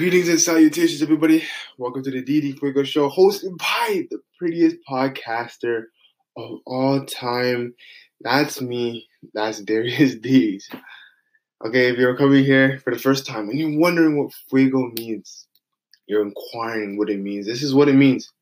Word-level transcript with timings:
Greetings 0.00 0.30
and 0.30 0.40
salutations, 0.40 1.02
everybody. 1.02 1.44
Welcome 1.76 2.02
to 2.04 2.10
the 2.10 2.22
DD 2.22 2.58
Fuego 2.58 2.84
Show, 2.84 3.10
hosted 3.10 3.58
by 3.58 4.06
the 4.10 4.18
prettiest 4.38 4.76
podcaster 4.88 5.82
of 6.38 6.60
all 6.64 7.04
time. 7.04 7.74
That's 8.22 8.62
me. 8.62 9.06
That's 9.34 9.60
Darius 9.60 10.14
Dees. 10.22 10.70
Okay, 11.62 11.90
if 11.90 11.98
you're 11.98 12.16
coming 12.16 12.42
here 12.42 12.78
for 12.78 12.94
the 12.94 12.98
first 12.98 13.26
time 13.26 13.50
and 13.50 13.58
you're 13.58 13.78
wondering 13.78 14.16
what 14.16 14.32
Fuego 14.48 14.90
means, 14.96 15.46
you're 16.06 16.22
inquiring 16.22 16.96
what 16.96 17.10
it 17.10 17.20
means. 17.20 17.44
This 17.44 17.62
is 17.62 17.74
what 17.74 17.90
it 17.90 17.94
means, 17.94 18.32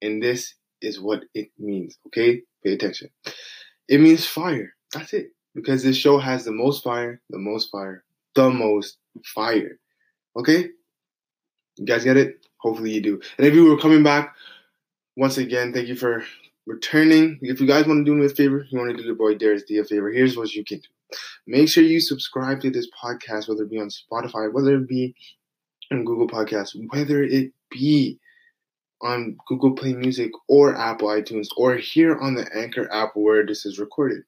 and 0.00 0.22
this 0.22 0.54
is 0.80 1.00
what 1.00 1.24
it 1.34 1.48
means. 1.58 1.98
Okay, 2.06 2.42
pay 2.62 2.74
attention. 2.74 3.10
It 3.88 4.00
means 4.00 4.24
fire. 4.24 4.72
That's 4.94 5.12
it. 5.14 5.32
Because 5.52 5.82
this 5.82 5.96
show 5.96 6.18
has 6.18 6.44
the 6.44 6.52
most 6.52 6.84
fire, 6.84 7.20
the 7.28 7.40
most 7.40 7.72
fire, 7.72 8.04
the 8.36 8.50
most 8.50 8.98
fire. 9.24 9.80
Okay? 10.36 10.68
You 11.78 11.86
guys 11.86 12.04
get 12.04 12.16
it? 12.16 12.46
Hopefully 12.58 12.92
you 12.92 13.00
do. 13.00 13.20
And 13.38 13.46
if 13.46 13.54
you 13.54 13.64
were 13.64 13.78
coming 13.78 14.02
back, 14.02 14.34
once 15.16 15.38
again, 15.38 15.72
thank 15.72 15.88
you 15.88 15.96
for 15.96 16.24
returning. 16.66 17.38
If 17.40 17.60
you 17.60 17.66
guys 17.66 17.86
want 17.86 18.04
to 18.04 18.04
do 18.04 18.16
me 18.16 18.26
a 18.26 18.28
favor, 18.28 18.66
you 18.68 18.78
want 18.78 18.90
to 18.90 18.96
do 18.96 19.08
the 19.08 19.14
boy 19.14 19.34
Darius 19.34 19.64
D 19.64 19.78
a 19.78 19.84
favor, 19.84 20.10
here's 20.10 20.36
what 20.36 20.52
you 20.52 20.64
can 20.64 20.78
do. 20.78 20.88
Make 21.46 21.68
sure 21.68 21.82
you 21.82 22.00
subscribe 22.00 22.60
to 22.60 22.70
this 22.70 22.88
podcast, 23.02 23.48
whether 23.48 23.62
it 23.62 23.70
be 23.70 23.80
on 23.80 23.88
Spotify, 23.88 24.52
whether 24.52 24.74
it 24.74 24.88
be 24.88 25.14
on 25.90 26.04
Google 26.04 26.28
Podcasts, 26.28 26.76
whether 26.90 27.22
it 27.22 27.52
be 27.70 28.18
on 29.00 29.36
Google 29.46 29.72
Play 29.72 29.94
Music 29.94 30.30
or 30.48 30.76
Apple 30.76 31.08
iTunes 31.08 31.46
or 31.56 31.76
here 31.76 32.18
on 32.18 32.34
the 32.34 32.46
Anchor 32.54 32.92
app 32.92 33.10
where 33.14 33.46
this 33.46 33.64
is 33.64 33.78
recorded. 33.78 34.22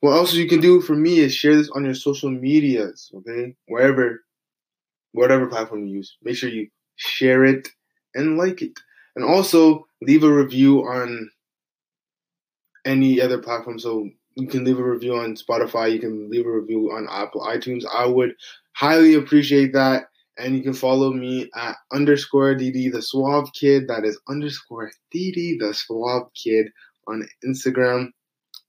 What 0.00 0.12
else 0.12 0.34
you 0.34 0.48
can 0.48 0.60
do 0.60 0.80
for 0.80 0.94
me 0.94 1.18
is 1.18 1.34
share 1.34 1.56
this 1.56 1.70
on 1.70 1.84
your 1.84 1.94
social 1.94 2.30
medias, 2.30 3.10
okay? 3.14 3.54
Wherever, 3.66 4.24
whatever 5.12 5.46
platform 5.46 5.86
you 5.86 5.96
use. 5.96 6.16
Make 6.22 6.36
sure 6.36 6.48
you 6.48 6.68
share 6.98 7.44
it 7.44 7.68
and 8.14 8.36
like 8.36 8.60
it. 8.62 8.78
And 9.16 9.24
also 9.24 9.86
leave 10.02 10.22
a 10.22 10.32
review 10.32 10.80
on 10.80 11.30
any 12.84 13.20
other 13.20 13.38
platform. 13.38 13.78
So 13.78 14.08
you 14.36 14.46
can 14.46 14.64
leave 14.64 14.78
a 14.78 14.84
review 14.84 15.16
on 15.16 15.34
Spotify, 15.34 15.92
you 15.92 15.98
can 15.98 16.30
leave 16.30 16.46
a 16.46 16.52
review 16.52 16.92
on 16.92 17.08
Apple 17.10 17.40
iTunes. 17.40 17.84
I 17.92 18.06
would 18.06 18.34
highly 18.76 19.14
appreciate 19.14 19.72
that. 19.72 20.04
And 20.38 20.54
you 20.54 20.62
can 20.62 20.72
follow 20.72 21.12
me 21.12 21.50
at 21.56 21.74
underscore 21.92 22.54
DD 22.54 22.92
the 22.92 23.02
Suave 23.02 23.52
Kid. 23.52 23.88
That 23.88 24.04
is 24.04 24.20
underscore 24.28 24.92
DD 25.12 25.58
the 25.58 25.74
Suave 25.74 26.28
Kid 26.34 26.68
on 27.08 27.26
Instagram. 27.44 28.10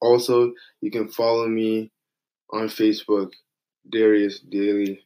Also, 0.02 0.52
you 0.82 0.90
can 0.90 1.08
follow 1.10 1.48
me 1.48 1.92
on 2.52 2.68
Facebook, 2.70 3.30
Darius 3.92 4.40
Daily. 4.40 5.00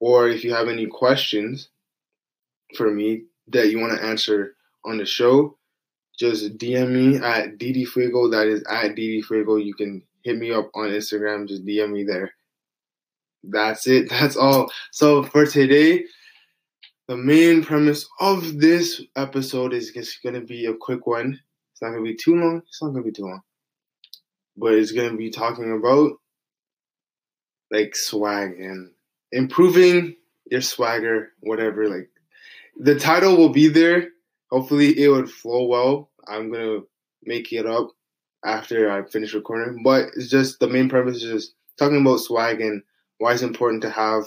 Or 0.00 0.28
if 0.28 0.44
you 0.44 0.52
have 0.52 0.68
any 0.68 0.86
questions 0.86 1.70
for 2.76 2.90
me 2.90 3.24
that 3.48 3.70
you 3.70 3.80
want 3.80 3.92
to 3.98 4.04
answer 4.04 4.54
on 4.84 4.98
the 4.98 5.06
show, 5.06 5.56
just 6.18 6.56
DM 6.58 6.90
me 6.90 7.16
at 7.16 7.58
DD 7.58 7.86
Fuego. 7.86 8.28
That 8.28 8.46
is 8.46 8.62
at 8.70 8.94
DD 8.94 9.24
Fuego. 9.24 9.56
You 9.56 9.74
can 9.74 10.02
hit 10.22 10.38
me 10.38 10.52
up 10.52 10.70
on 10.74 10.90
Instagram. 10.90 11.48
Just 11.48 11.64
DM 11.64 11.92
me 11.92 12.04
there. 12.04 12.32
That's 13.44 13.86
it. 13.86 14.08
That's 14.10 14.36
all. 14.36 14.70
So 14.90 15.22
for 15.22 15.46
today, 15.46 16.04
the 17.08 17.16
main 17.16 17.64
premise 17.64 18.08
of 18.20 18.60
this 18.60 19.02
episode 19.16 19.72
is 19.72 19.90
just 19.90 20.22
going 20.22 20.34
to 20.34 20.40
be 20.40 20.66
a 20.66 20.74
quick 20.74 21.06
one. 21.06 21.40
It's 21.72 21.82
not 21.82 21.90
going 21.90 22.04
to 22.04 22.10
be 22.10 22.16
too 22.16 22.36
long. 22.36 22.62
It's 22.66 22.82
not 22.82 22.90
going 22.90 23.02
to 23.02 23.10
be 23.10 23.12
too 23.12 23.24
long. 23.24 23.40
But 24.56 24.74
it's 24.74 24.92
going 24.92 25.10
to 25.10 25.16
be 25.16 25.30
talking 25.30 25.72
about 25.72 26.12
like 27.70 27.96
swag 27.96 28.60
and 28.60 28.92
improving 29.32 30.14
your 30.50 30.60
swagger, 30.60 31.30
whatever. 31.40 31.88
Like 31.88 32.10
the 32.82 32.98
title 32.98 33.36
will 33.36 33.50
be 33.50 33.68
there. 33.68 34.08
Hopefully 34.50 34.98
it 35.00 35.08
would 35.08 35.30
flow 35.30 35.66
well. 35.66 36.10
I'm 36.26 36.52
to 36.52 36.86
make 37.22 37.52
it 37.52 37.66
up 37.66 37.90
after 38.44 38.90
I 38.90 39.04
finish 39.04 39.34
recording. 39.34 39.82
But 39.84 40.08
it's 40.16 40.28
just 40.28 40.58
the 40.58 40.68
main 40.68 40.88
purpose 40.88 41.22
is 41.22 41.30
just 41.30 41.54
talking 41.78 42.00
about 42.00 42.20
swag 42.20 42.60
and 42.60 42.82
why 43.18 43.32
it's 43.32 43.42
important 43.42 43.82
to 43.82 43.90
have 43.90 44.24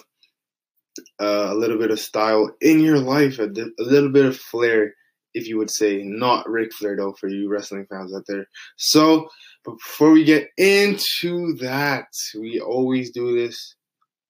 uh, 1.19 1.47
a 1.49 1.55
little 1.55 1.77
bit 1.77 1.91
of 1.91 1.99
style 1.99 2.49
in 2.61 2.79
your 2.79 2.97
life, 2.97 3.39
a, 3.39 3.49
a, 3.49 3.83
little 3.83 4.09
bit 4.09 4.25
of 4.25 4.37
flair, 4.37 4.93
if 5.33 5.47
you 5.47 5.57
would 5.57 5.69
say, 5.69 6.01
not 6.03 6.49
Ric 6.49 6.73
Flair 6.73 6.95
though, 6.95 7.13
for 7.19 7.27
you 7.27 7.49
wrestling 7.49 7.85
fans 7.89 8.15
out 8.15 8.23
there. 8.27 8.45
So, 8.77 9.27
but 9.65 9.73
before 9.73 10.11
we 10.11 10.23
get 10.23 10.47
into 10.57 11.55
that, 11.55 12.07
we 12.39 12.61
always 12.61 13.11
do 13.11 13.35
this. 13.35 13.75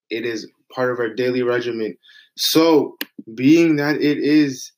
It 0.10 0.26
is 0.26 0.50
part 0.74 0.92
of 0.92 1.00
our 1.00 1.14
daily 1.14 1.44
regimen. 1.44 1.96
So, 2.38 2.98
being 3.34 3.78
that 3.78 3.96
it 3.96 4.18
is 4.18 4.72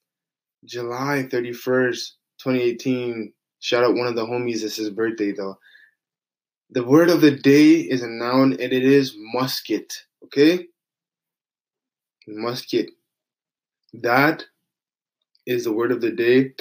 July 0.66 1.28
31st, 1.29 2.12
2018, 2.40 3.34
shout 3.59 3.84
out 3.84 3.95
one 3.95 4.07
of 4.07 4.16
the 4.16 4.25
homies, 4.25 4.63
it's 4.63 4.75
his 4.75 4.91
birthday 4.91 5.31
though. 5.31 5.57
The 6.69 6.84
word 6.84 7.09
of 7.09 7.22
the 7.22 7.31
day 7.31 7.75
is 7.79 8.03
a 8.03 8.07
noun 8.07 8.53
and 8.53 8.73
it 8.73 8.84
is 8.84 9.16
musket, 9.18 9.91
okay? 10.25 10.68
Musket. 12.28 12.91
That 13.94 14.44
is 15.45 15.63
the 15.63 15.72
word 15.72 15.91
of 15.91 16.01
the 16.01 16.12
day. 16.12 16.51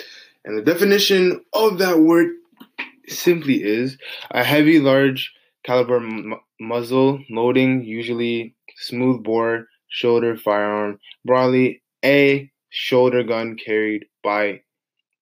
And 0.44 0.56
the 0.56 0.62
definition 0.62 1.44
of 1.52 1.78
that 1.78 1.98
word 1.98 2.28
simply 3.08 3.62
is 3.62 3.98
a 4.30 4.44
heavy, 4.44 4.78
large 4.78 5.32
caliber 5.64 6.00
muzzle 6.60 7.20
loading, 7.28 7.82
usually 7.82 8.54
smooth 8.76 9.24
bore 9.24 9.66
shoulder 9.88 10.36
firearm, 10.36 10.98
broadly 11.24 11.82
a 12.04 12.50
shoulder 12.70 13.22
gun 13.22 13.56
carried 13.56 14.06
by 14.22 14.60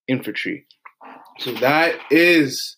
infantry. 0.07 0.65
So 1.39 1.51
that 1.55 1.99
is 2.11 2.77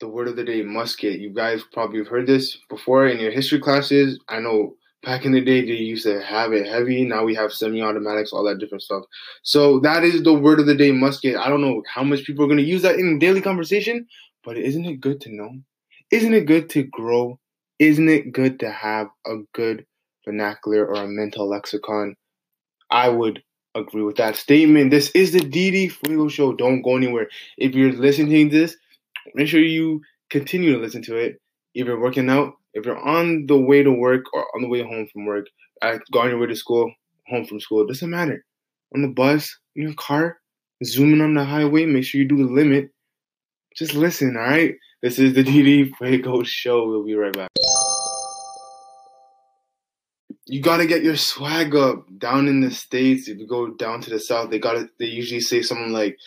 the 0.00 0.08
word 0.08 0.28
of 0.28 0.36
the 0.36 0.44
day, 0.44 0.62
musket. 0.62 1.20
You 1.20 1.30
guys 1.30 1.62
probably 1.72 1.98
have 1.98 2.08
heard 2.08 2.26
this 2.26 2.58
before 2.68 3.06
in 3.06 3.18
your 3.18 3.30
history 3.30 3.60
classes. 3.60 4.18
I 4.28 4.40
know 4.40 4.74
back 5.02 5.24
in 5.24 5.32
the 5.32 5.40
day 5.40 5.60
they 5.60 5.72
used 5.72 6.04
to 6.04 6.22
have 6.22 6.52
it 6.52 6.66
heavy. 6.66 7.04
Now 7.04 7.24
we 7.24 7.34
have 7.34 7.52
semi-automatics, 7.52 8.32
all 8.32 8.44
that 8.44 8.58
different 8.58 8.82
stuff. 8.82 9.04
So 9.42 9.78
that 9.80 10.02
is 10.04 10.22
the 10.22 10.34
word 10.34 10.60
of 10.60 10.66
the 10.66 10.74
day, 10.74 10.92
musket. 10.92 11.36
I 11.36 11.48
don't 11.48 11.60
know 11.60 11.82
how 11.92 12.02
much 12.02 12.24
people 12.24 12.44
are 12.44 12.48
going 12.48 12.58
to 12.58 12.64
use 12.64 12.82
that 12.82 12.96
in 12.96 13.18
daily 13.18 13.40
conversation, 13.40 14.06
but 14.42 14.56
isn't 14.56 14.84
it 14.84 15.00
good 15.00 15.20
to 15.22 15.34
know? 15.34 15.50
Isn't 16.10 16.34
it 16.34 16.46
good 16.46 16.68
to 16.70 16.82
grow? 16.84 17.38
Isn't 17.78 18.08
it 18.08 18.32
good 18.32 18.60
to 18.60 18.70
have 18.70 19.08
a 19.26 19.38
good 19.52 19.84
vernacular 20.24 20.86
or 20.86 20.94
a 20.94 21.06
mental 21.06 21.48
lexicon? 21.48 22.16
I 22.90 23.08
would 23.08 23.42
agree 23.74 24.02
with 24.02 24.16
that 24.16 24.36
statement. 24.36 24.90
This 24.90 25.10
is 25.14 25.32
the 25.32 25.40
DD 25.40 25.90
Fuego 25.90 26.28
Show. 26.28 26.54
Don't 26.54 26.82
go 26.82 26.96
anywhere. 26.96 27.28
If 27.58 27.74
you're 27.74 27.92
listening 27.92 28.50
to 28.50 28.56
this, 28.56 28.76
make 29.34 29.48
sure 29.48 29.60
you 29.60 30.00
continue 30.30 30.72
to 30.72 30.78
listen 30.78 31.02
to 31.02 31.16
it. 31.16 31.40
If 31.74 31.86
you're 31.86 32.00
working 32.00 32.30
out, 32.30 32.54
if 32.72 32.86
you're 32.86 32.98
on 32.98 33.46
the 33.46 33.58
way 33.58 33.82
to 33.82 33.92
work 33.92 34.24
or 34.32 34.46
on 34.54 34.62
the 34.62 34.68
way 34.68 34.82
home 34.82 35.08
from 35.12 35.26
work, 35.26 35.46
uh, 35.82 35.86
at, 35.86 36.00
going 36.12 36.30
your 36.30 36.38
way 36.38 36.46
to 36.46 36.56
school, 36.56 36.92
home 37.28 37.44
from 37.44 37.60
school, 37.60 37.86
doesn't 37.86 38.10
matter. 38.10 38.44
On 38.94 39.02
the 39.02 39.08
bus, 39.08 39.56
in 39.74 39.82
your 39.82 39.94
car, 39.94 40.38
zooming 40.84 41.20
on 41.20 41.34
the 41.34 41.44
highway, 41.44 41.84
make 41.84 42.04
sure 42.04 42.20
you 42.20 42.28
do 42.28 42.36
the 42.36 42.52
limit. 42.52 42.90
Just 43.76 43.94
listen, 43.94 44.36
all 44.36 44.42
right? 44.42 44.74
This 45.02 45.18
is 45.18 45.34
the 45.34 45.42
DD 45.42 45.96
Fuego 45.96 46.42
Show. 46.44 46.88
We'll 46.88 47.04
be 47.04 47.14
right 47.14 47.32
back. 47.32 47.50
You 50.46 50.60
gotta 50.60 50.86
get 50.86 51.02
your 51.02 51.16
swag 51.16 51.74
up 51.74 52.06
down 52.18 52.48
in 52.48 52.60
the 52.60 52.70
states. 52.70 53.28
If 53.28 53.38
you 53.38 53.46
go 53.46 53.68
down 53.68 54.00
to 54.02 54.10
the 54.10 54.20
south, 54.20 54.50
they 54.50 54.58
gotta. 54.58 54.90
They 54.98 55.06
usually 55.06 55.40
say 55.40 55.62
something 55.62 55.92
like, 55.92 56.18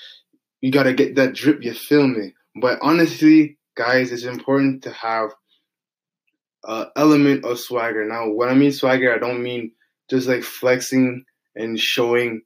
"You 0.62 0.72
gotta 0.72 0.94
get 0.94 1.16
that 1.16 1.34
drip." 1.34 1.64
You 1.64 1.74
feel 1.74 2.08
me? 2.08 2.34
But 2.60 2.80
honestly, 2.82 3.58
guys, 3.76 4.12
it's 4.12 4.24
important 4.24 4.84
to 4.84 4.92
have 4.92 5.30
uh, 6.64 6.86
element 6.96 7.46
of 7.46 7.60
swagger. 7.60 8.06
Now, 8.06 8.30
when 8.30 8.50
I 8.50 8.56
mean 8.56 8.72
swagger, 8.72 9.14
I 9.14 9.20
don't 9.20 9.44
mean 9.44 9.72
just 10.10 10.28
like 10.28 10.44
flexing 10.44 11.24
and 11.56 11.80
showing 11.80 12.42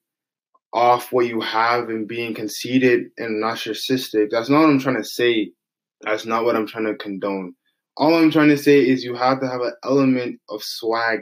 off 0.74 1.12
what 1.12 1.28
you 1.28 1.42
have 1.42 1.90
and 1.90 2.07
being 2.07 2.34
conceited 2.34 3.07
and 3.18 3.44
narcissistic. 3.44 4.30
That's 4.30 4.50
not 4.50 4.62
what 4.62 4.69
I'm 4.69 4.80
trying 4.80 5.01
to 5.01 5.04
say. 5.04 5.51
That's 6.01 6.25
not 6.25 6.45
what 6.45 6.56
I'm 6.56 6.68
trying 6.68 6.86
to 6.86 6.95
condone. 6.95 7.54
All 7.98 8.16
I'm 8.16 8.31
trying 8.31 8.50
to 8.50 8.57
say 8.57 8.80
is 8.80 9.04
you 9.04 9.16
have 9.16 9.42
to 9.42 9.48
have 9.48 9.62
an 9.62 9.74
element 9.84 10.40
of 10.50 10.63
swag 10.63 11.22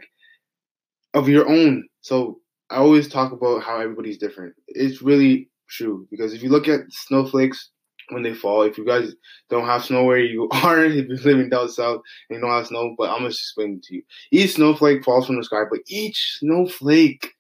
of 1.14 1.30
your 1.30 1.48
own. 1.48 1.88
So 2.02 2.40
I 2.70 2.78
always 2.78 3.08
talk 3.08 3.32
about 3.32 3.64
how 3.64 3.80
everybody's 3.80 4.18
different. 4.18 4.54
It's 4.68 5.02
really 5.02 5.50
true 5.70 6.08
because 6.10 6.34
if 6.34 6.42
you 6.44 6.50
look 6.50 6.68
at 6.68 6.82
snowflakes 6.90 7.70
when 8.12 8.24
they 8.24 8.34
fall. 8.34 8.64
If 8.64 8.78
you 8.78 8.86
guys 8.86 9.14
don't 9.50 9.66
have 9.66 9.86
snow 9.86 10.04
where 10.04 10.20
you 10.20 10.50
are, 10.64 10.84
if 10.84 11.08
you're 11.08 11.18
living 11.18 11.50
down 11.50 11.70
south 11.70 12.02
and 12.30 12.38
you 12.38 12.42
don't 12.42 12.52
have 12.52 12.68
snow, 12.68 12.96
but 12.98 13.10
I'm 13.10 13.26
just 13.26 13.42
explain 13.42 13.76
it 13.76 13.84
to 13.84 13.96
you. 13.96 14.04
Each 14.32 14.56
snowflake 14.56 15.04
falls 15.04 15.28
from 15.28 15.38
the 15.38 15.44
sky, 15.44 15.64
but 15.70 15.80
each 15.88 16.38
snowflake 16.40 17.34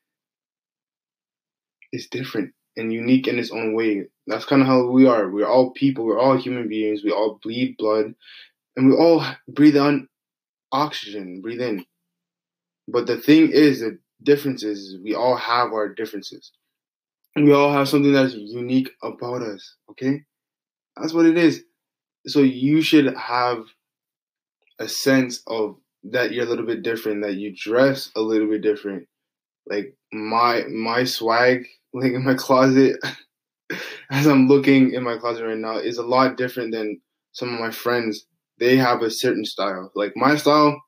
is 1.92 2.07
different 2.07 2.54
and 2.77 2.94
unique 2.94 3.27
in 3.27 3.39
its 3.39 3.51
own 3.51 3.74
way. 3.74 4.06
That's 4.27 4.45
kind 4.45 4.62
of 4.62 4.68
how 4.68 4.86
we 4.88 5.07
are. 5.07 5.30
We're 5.30 5.48
all 5.48 5.71
people. 5.71 6.06
We're 6.06 6.19
all 6.19 6.38
human 6.38 6.68
beings. 6.68 7.04
We 7.04 7.12
all 7.12 7.39
bleed 7.42 7.75
blood, 7.77 8.13
and 8.75 8.88
we 8.88 8.95
all 8.95 9.25
breathe 9.48 9.77
on 9.77 10.07
oxygen, 10.71 11.42
breathe 11.42 11.62
in. 11.62 11.83
But 12.91 13.07
the 13.07 13.18
thing 13.18 13.51
is 13.51 13.81
that 13.81 14.00
differences. 14.24 14.97
We 15.03 15.15
all 15.15 15.36
have 15.38 15.71
our 15.74 15.89
differences. 15.94 16.51
We 17.36 17.53
all 17.53 17.71
have 17.71 17.88
something 17.89 18.12
that's 18.12 18.33
unique 18.33 18.91
about 19.03 19.41
us, 19.41 19.75
okay? 19.91 20.24
That's 20.97 21.13
what 21.13 21.25
it 21.25 21.38
is. 21.38 21.63
So 22.27 22.41
you 22.41 22.81
should 22.81 23.15
have 23.15 23.63
a 24.80 24.88
sense 24.88 25.41
of 25.47 25.77
that 26.03 26.31
you're 26.31 26.45
a 26.45 26.50
little 26.50 26.65
bit 26.65 26.83
different, 26.83 27.24
that 27.24 27.36
you 27.36 27.53
dress 27.56 28.12
a 28.15 28.21
little 28.21 28.47
bit 28.47 28.62
different. 28.62 29.07
Like 29.68 29.95
my 30.13 30.63
my 30.69 31.03
swag, 31.03 31.65
like 31.94 32.13
in 32.13 32.24
my 32.24 32.35
closet, 32.35 32.97
as 34.12 34.27
I'm 34.27 34.47
looking 34.47 34.94
in 34.94 35.03
my 35.03 35.18
closet 35.18 35.45
right 35.45 35.57
now, 35.57 35.77
is 35.77 35.97
a 35.97 36.03
lot 36.03 36.38
different 36.38 36.74
than 36.74 37.01
some 37.33 37.53
of 37.53 37.59
my 37.59 37.71
friends. 37.71 38.25
They 38.59 38.77
have 38.77 39.01
a 39.01 39.12
certain 39.12 39.45
style. 39.45 39.92
Like 39.95 40.13
my 40.15 40.35
style, 40.35 40.81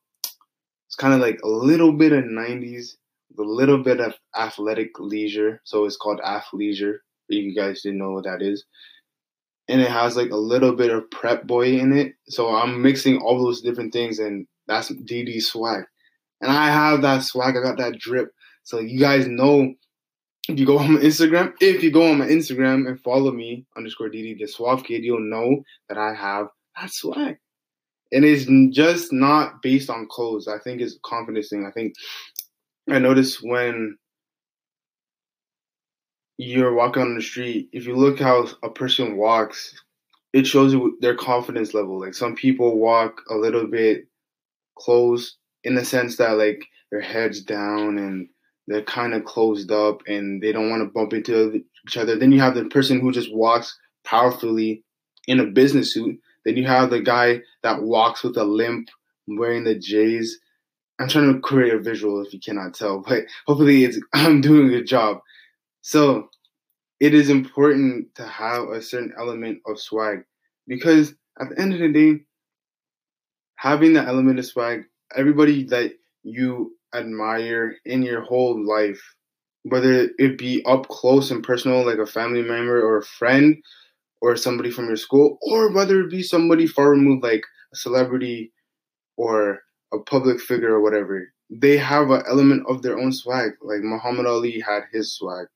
it's 0.92 0.98
kind 0.98 1.14
of 1.14 1.22
like 1.22 1.40
a 1.42 1.48
little 1.48 1.94
bit 1.94 2.12
of 2.12 2.26
90s, 2.26 2.98
a 3.40 3.42
little 3.42 3.78
bit 3.78 4.02
of 4.02 4.14
athletic 4.38 5.00
leisure. 5.00 5.62
So 5.64 5.86
it's 5.86 5.96
called 5.96 6.20
athleisure. 6.20 6.96
If 7.30 7.46
You 7.46 7.56
guys 7.56 7.82
didn't 7.82 8.00
know 8.00 8.12
what 8.12 8.26
that 8.26 8.42
is. 8.42 8.66
And 9.70 9.80
it 9.80 9.90
has 9.90 10.18
like 10.18 10.32
a 10.32 10.36
little 10.36 10.76
bit 10.76 10.92
of 10.92 11.10
prep 11.10 11.48
boy 11.48 11.80
in 11.80 11.98
it. 11.98 12.16
So 12.28 12.54
I'm 12.54 12.82
mixing 12.82 13.20
all 13.20 13.42
those 13.42 13.62
different 13.62 13.94
things, 13.94 14.20
and 14.20 14.48
that's 14.68 14.92
DD 14.92 15.42
swag. 15.42 15.86
And 16.42 16.52
I 16.52 16.68
have 16.68 17.04
that 17.04 17.24
swag. 17.24 17.56
I 17.56 17.64
got 17.64 17.78
that 17.78 17.98
drip. 17.98 18.34
So 18.64 18.80
you 18.80 19.00
guys 19.00 19.28
know 19.28 19.74
if 20.50 20.60
you 20.60 20.66
go 20.66 20.78
on 20.80 20.96
my 20.96 21.00
Instagram, 21.00 21.54
if 21.62 21.84
you 21.84 21.92
go 21.92 22.12
on 22.12 22.18
my 22.18 22.28
Instagram 22.28 22.86
and 22.86 23.00
follow 23.00 23.32
me 23.32 23.66
underscore 23.78 24.10
DD 24.10 24.40
the 24.40 24.48
Suave 24.48 24.84
Kid, 24.84 25.06
you'll 25.06 25.22
know 25.22 25.64
that 25.88 25.98
I 25.98 26.14
have 26.14 26.48
that 26.78 26.92
swag. 26.92 27.38
And 28.12 28.26
it's 28.26 28.46
just 28.76 29.14
not 29.14 29.62
based 29.62 29.90
on 29.90 30.08
clothes. 30.10 30.48
I 30.48 30.60
think 30.60 30.82
it's 30.82 31.00
confidence 31.06 31.50
thing. 31.50 31.66
I 31.66 31.72
think 31.72 31.94
I 32.90 33.00
notice 33.00 33.42
when 33.42 33.98
you're 36.38 36.74
walking 36.74 37.04
on 37.04 37.16
the 37.16 37.22
street, 37.22 37.70
if 37.72 37.86
you 37.86 37.96
look 37.96 38.20
how 38.20 38.48
a 38.64 38.70
person 38.70 39.16
walks, 39.18 39.74
it 40.34 40.48
shows 40.48 40.74
you 40.74 40.98
their 41.02 41.16
confidence 41.16 41.74
level. 41.74 42.00
Like 42.00 42.14
some 42.14 42.36
people 42.36 42.80
walk 42.80 43.22
a 43.30 43.36
little 43.36 43.68
bit 43.68 44.08
closed 44.78 45.38
in 45.64 45.76
the 45.76 45.86
sense 45.86 46.18
that 46.18 46.38
like 46.38 46.66
their 46.92 47.02
heads 47.02 47.42
down 47.42 47.98
and 47.98 48.28
they're 48.68 48.84
kind 48.84 49.14
of 49.14 49.26
closed 49.26 49.72
up 49.72 50.02
and 50.08 50.42
they 50.42 50.52
don't 50.52 50.70
want 50.70 50.82
to 50.82 50.92
bump 50.92 51.14
into 51.14 51.62
each 51.88 51.98
other. 51.98 52.18
Then 52.18 52.32
you 52.32 52.40
have 52.40 52.56
the 52.56 52.66
person 52.66 53.00
who 53.00 53.12
just 53.12 53.34
walks 53.34 53.78
powerfully 54.04 54.84
in 55.28 55.40
a 55.40 55.46
business 55.46 55.94
suit. 55.94 56.20
Then 56.46 56.58
you 56.58 56.66
have 56.68 56.90
the 56.90 57.02
guy 57.02 57.42
that 57.64 57.82
walks 57.82 58.24
with 58.24 58.38
a 58.38 58.44
limp, 58.44 58.90
wearing 59.28 59.64
the 59.64 59.78
J's. 59.78 60.40
I'm 61.00 61.08
trying 61.08 61.34
to 61.34 61.40
create 61.40 61.74
a 61.74 61.80
visual 61.80 62.24
if 62.24 62.34
you 62.34 62.40
cannot 62.40 62.74
tell, 62.74 63.00
but 63.08 63.24
hopefully 63.48 63.84
it's 63.84 64.00
I'm 64.14 64.42
doing 64.42 64.68
a 64.68 64.72
good 64.72 64.88
job. 64.88 65.20
So 65.82 66.30
it 67.00 67.14
is 67.14 67.30
important 67.30 68.14
to 68.16 68.26
have 68.28 68.70
a 68.70 68.82
certain 68.82 69.14
element 69.18 69.60
of 69.66 69.80
swag 69.80 70.20
because 70.68 71.16
at 71.40 71.50
the 71.50 71.60
end 71.60 71.74
of 71.74 71.80
the 71.80 71.92
day, 71.92 72.24
having 73.56 73.94
that 73.94 74.08
element 74.08 74.38
of 74.38 74.46
swag, 74.46 74.84
everybody 75.16 75.64
that 75.66 75.94
you 76.24 76.76
admire 76.94 77.76
in 77.86 78.04
your 78.04 78.22
whole 78.22 78.64
life, 78.66 79.02
whether 79.64 80.10
it 80.20 80.38
be 80.38 80.64
up 80.66 80.88
close 80.90 81.32
and 81.32 81.44
personal, 81.44 81.86
like 81.86 81.98
a 81.98 82.06
family 82.06 82.42
member 82.42 82.82
or 82.82 82.98
a 82.98 83.04
friend 83.04 83.58
or 84.22 84.36
somebody 84.36 84.72
from 84.72 84.88
your 84.88 84.98
school, 84.98 85.38
or 85.42 85.72
whether 85.72 86.02
it 86.02 86.12
be 86.12 86.24
somebody 86.24 86.68
far 86.68 86.92
removed, 86.92 87.24
like 87.24 87.44
a 87.74 87.76
celebrity 87.76 88.52
or 89.18 89.60
a 89.94 90.00
public 90.00 90.40
figure 90.40 90.74
or 90.74 90.82
whatever. 90.82 91.28
They 91.50 91.78
have 91.78 92.12
an 92.12 92.24
element 92.30 92.64
of 92.70 92.82
their 92.82 92.98
own 92.98 93.12
swag. 93.12 93.52
Like 93.62 93.82
Muhammad 93.82 94.26
Ali 94.26 94.60
had 94.60 94.84
his 94.94 95.16
swag. 95.16 95.48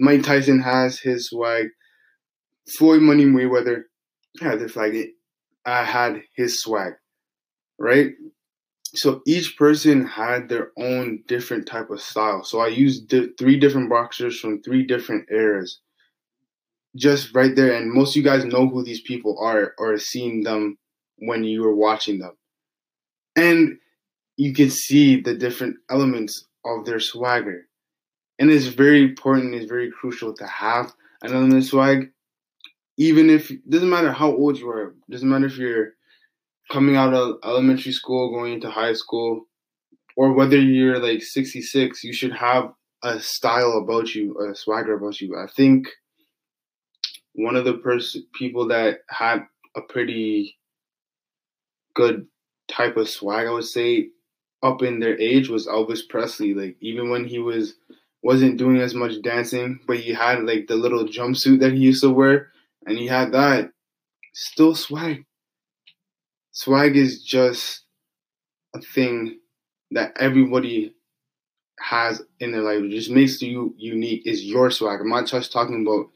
Mike 0.00 0.24
Tyson 0.24 0.60
has 0.60 0.98
his 0.98 1.28
swag. 1.28 1.68
Floyd 2.76 3.02
Money 3.02 3.24
Mayweather 3.24 3.84
had 4.40 4.58
the 4.58 4.68
flag. 4.68 5.10
I 5.64 5.84
had 5.84 6.22
his 6.34 6.60
swag, 6.60 6.94
right? 7.78 8.12
so 8.94 9.22
each 9.26 9.56
person 9.56 10.06
had 10.06 10.48
their 10.48 10.72
own 10.78 11.22
different 11.26 11.66
type 11.66 11.90
of 11.90 12.00
style. 12.00 12.42
So 12.42 12.60
I 12.60 12.68
used 12.68 13.12
three 13.38 13.58
different 13.58 13.90
boxers 13.90 14.40
from 14.40 14.62
three 14.62 14.84
different 14.84 15.28
eras, 15.30 15.80
just 16.98 17.34
right 17.34 17.54
there. 17.54 17.72
And 17.72 17.92
most 17.92 18.10
of 18.10 18.16
you 18.16 18.22
guys 18.22 18.44
know 18.44 18.68
who 18.68 18.82
these 18.82 19.00
people 19.00 19.38
are 19.40 19.74
or 19.78 19.96
seeing 19.98 20.42
them 20.42 20.78
when 21.18 21.44
you 21.44 21.62
were 21.62 21.74
watching 21.74 22.18
them, 22.18 22.36
and 23.34 23.78
you 24.36 24.52
can 24.54 24.70
see 24.70 25.20
the 25.20 25.34
different 25.34 25.76
elements 25.90 26.46
of 26.64 26.84
their 26.84 27.00
swagger. 27.00 27.66
And 28.38 28.50
it's 28.50 28.66
very 28.66 29.02
important. 29.02 29.54
It's 29.54 29.66
very 29.66 29.90
crucial 29.90 30.32
to 30.34 30.46
have 30.46 30.92
an 31.22 31.32
element 31.32 31.54
of 31.62 31.64
swag, 31.64 32.10
even 32.96 33.30
if 33.30 33.50
doesn't 33.68 33.90
matter 33.90 34.12
how 34.12 34.30
old 34.30 34.58
you 34.58 34.70
are. 34.70 34.94
Doesn't 35.10 35.28
matter 35.28 35.46
if 35.46 35.58
you're 35.58 35.94
coming 36.70 36.96
out 36.96 37.14
of 37.14 37.38
elementary 37.42 37.92
school, 37.92 38.30
going 38.30 38.52
into 38.52 38.70
high 38.70 38.92
school, 38.92 39.48
or 40.16 40.32
whether 40.32 40.56
you're 40.56 41.00
like 41.00 41.22
66, 41.22 42.04
you 42.04 42.12
should 42.12 42.32
have 42.32 42.72
a 43.02 43.18
style 43.18 43.72
about 43.72 44.14
you, 44.14 44.36
a 44.38 44.54
swagger 44.54 44.94
about 44.94 45.20
you. 45.20 45.36
I 45.36 45.46
think 45.48 45.88
one 47.38 47.56
of 47.56 47.64
the 47.64 47.74
pers- 47.74 48.16
people 48.34 48.68
that 48.68 49.00
had 49.08 49.46
a 49.76 49.80
pretty 49.80 50.58
good 51.94 52.26
type 52.68 52.96
of 52.96 53.08
swag, 53.08 53.46
I 53.46 53.50
would 53.50 53.64
say, 53.64 54.08
up 54.62 54.82
in 54.82 55.00
their 55.00 55.18
age 55.18 55.48
was 55.48 55.66
Elvis 55.66 56.08
Presley. 56.08 56.54
Like 56.54 56.76
even 56.80 57.10
when 57.10 57.24
he 57.24 57.38
was 57.38 57.74
wasn't 58.22 58.58
doing 58.58 58.78
as 58.78 58.94
much 58.94 59.22
dancing, 59.22 59.80
but 59.86 59.98
he 59.98 60.12
had 60.12 60.44
like 60.44 60.66
the 60.66 60.76
little 60.76 61.04
jumpsuit 61.04 61.60
that 61.60 61.72
he 61.72 61.78
used 61.78 62.02
to 62.02 62.10
wear, 62.10 62.48
and 62.86 62.98
he 62.98 63.06
had 63.06 63.32
that 63.32 63.70
still 64.34 64.74
swag 64.74 65.24
swag 66.58 66.96
is 66.96 67.22
just 67.22 67.84
a 68.74 68.80
thing 68.80 69.38
that 69.92 70.12
everybody 70.18 70.92
has 71.78 72.20
in 72.40 72.50
their 72.50 72.62
life. 72.62 72.82
It 72.82 72.90
just 72.90 73.10
makes 73.10 73.40
you 73.40 73.74
unique. 73.78 74.26
Is 74.26 74.44
your 74.44 74.68
swag. 74.72 75.00
I'm 75.00 75.08
not 75.08 75.28
just 75.28 75.52
talking 75.52 75.82
about 75.86 76.10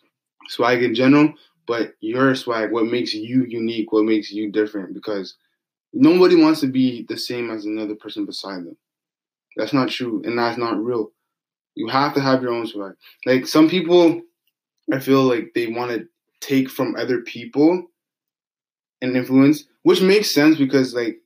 swag 0.49 0.83
in 0.83 0.95
general, 0.95 1.35
but 1.67 1.95
your 2.01 2.35
swag. 2.35 2.73
What 2.73 2.87
makes 2.87 3.15
you 3.15 3.45
unique? 3.45 3.93
What 3.93 4.05
makes 4.05 4.31
you 4.33 4.51
different? 4.51 4.95
Because 4.95 5.37
nobody 5.93 6.37
wants 6.37 6.61
to 6.61 6.67
be 6.67 7.05
the 7.09 7.17
same 7.17 7.51
as 7.51 7.65
another 7.65 7.95
person 7.95 8.27
beside 8.27 8.65
them. 8.65 8.77
That's 9.57 9.73
not 9.73 9.91
true, 9.91 10.23
and 10.25 10.39
that's 10.39 10.59
not 10.59 10.83
real. 10.83 11.13
You 11.75 11.89
have 11.89 12.15
to 12.15 12.21
have 12.21 12.43
your 12.43 12.53
own 12.53 12.67
swag. 12.67 12.95
Like 13.27 13.47
some 13.47 13.69
people, 13.69 14.21
I 14.93 14.99
feel 14.99 15.23
like 15.23 15.53
they 15.55 15.69
want 15.69 15.91
to 15.93 16.07
take 16.41 16.69
from 16.71 16.97
other 16.97 17.21
people 17.23 17.87
and 19.01 19.17
influence, 19.17 19.65
which 19.83 20.03
makes 20.03 20.33
sense 20.35 20.57
because 20.57 20.95
like 20.95 21.19